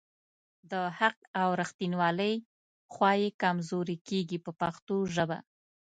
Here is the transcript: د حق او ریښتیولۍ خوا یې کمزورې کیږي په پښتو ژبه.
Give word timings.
د 0.71 0.73
حق 0.99 1.17
او 1.41 1.49
ریښتیولۍ 1.61 2.35
خوا 2.93 3.11
یې 3.21 3.29
کمزورې 3.41 3.95
کیږي 4.07 4.37
په 4.45 4.51
پښتو 4.61 4.95
ژبه. 5.15 5.37